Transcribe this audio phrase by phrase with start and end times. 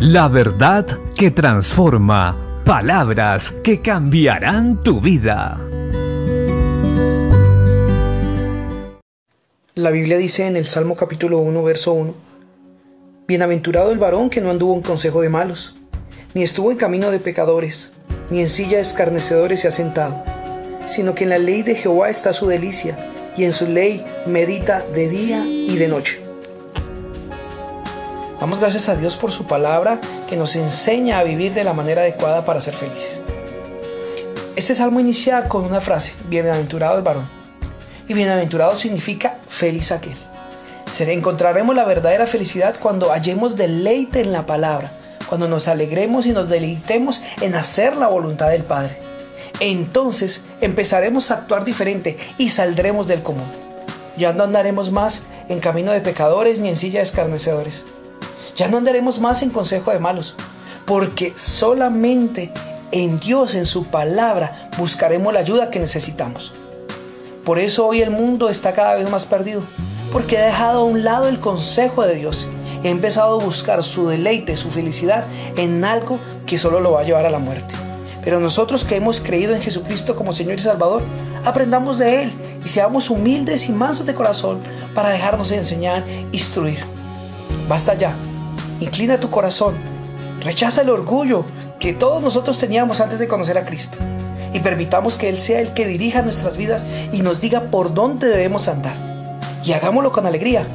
[0.00, 2.34] La verdad que transforma.
[2.64, 5.60] Palabras que cambiarán tu vida.
[9.74, 12.14] La Biblia dice en el Salmo capítulo 1, verso 1,
[13.28, 15.76] Bienaventurado el varón que no anduvo en consejo de malos,
[16.32, 17.92] ni estuvo en camino de pecadores,
[18.30, 20.24] ni en silla de escarnecedores se ha sentado,
[20.86, 22.96] sino que en la ley de Jehová está su delicia,
[23.36, 26.19] y en su ley medita de día y de noche.
[28.40, 32.00] Damos gracias a Dios por su palabra que nos enseña a vivir de la manera
[32.00, 33.22] adecuada para ser felices.
[34.56, 37.28] Este salmo inicia con una frase, bienaventurado el varón.
[38.08, 40.16] Y bienaventurado significa feliz aquel.
[40.98, 44.90] Encontraremos la verdadera felicidad cuando hallemos deleite en la palabra,
[45.28, 48.96] cuando nos alegremos y nos deleitemos en hacer la voluntad del Padre.
[49.60, 53.48] Entonces empezaremos a actuar diferente y saldremos del común.
[54.16, 57.84] Ya no andaremos más en camino de pecadores ni en silla de escarnecedores
[58.56, 60.36] ya no andaremos más en consejo de malos,
[60.86, 62.52] porque solamente
[62.92, 66.52] en Dios, en su palabra, buscaremos la ayuda que necesitamos.
[67.44, 69.62] Por eso hoy el mundo está cada vez más perdido,
[70.12, 72.48] porque ha dejado a un lado el consejo de Dios
[72.82, 75.24] y ha empezado a buscar su deleite, su felicidad
[75.56, 77.74] en algo que solo lo va a llevar a la muerte.
[78.22, 81.02] Pero nosotros que hemos creído en Jesucristo como Señor y Salvador,
[81.44, 82.32] aprendamos de Él
[82.64, 84.60] y seamos humildes y mansos de corazón
[84.94, 86.80] para dejarnos enseñar, instruir.
[87.68, 88.14] Basta ya
[88.80, 89.74] Inclina tu corazón.
[90.42, 91.44] Rechaza el orgullo
[91.78, 93.98] que todos nosotros teníamos antes de conocer a Cristo.
[94.54, 98.26] Y permitamos que Él sea el que dirija nuestras vidas y nos diga por dónde
[98.26, 98.94] debemos andar.
[99.64, 100.66] Y hagámoslo con alegría,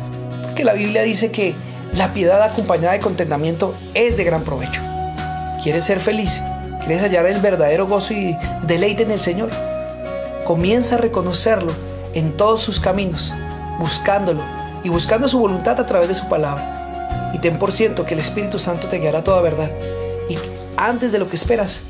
[0.43, 1.55] porque la Biblia dice que
[1.93, 4.81] la piedad acompañada de contentamiento es de gran provecho.
[5.63, 6.41] ¿Quieres ser feliz?
[6.79, 9.49] ¿Quieres hallar el verdadero gozo y deleite en el Señor?
[10.45, 11.73] Comienza a reconocerlo
[12.13, 13.33] en todos sus caminos,
[13.79, 14.43] buscándolo
[14.83, 16.74] y buscando su voluntad a través de su palabra
[17.35, 19.69] y ten por cierto que el Espíritu Santo te guiará toda verdad.
[20.29, 20.37] Y
[20.77, 21.81] antes de lo que esperas,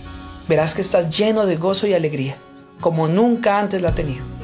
[0.47, 2.35] verás que estás lleno de gozo y alegría,
[2.81, 4.34] como nunca antes la has tenido.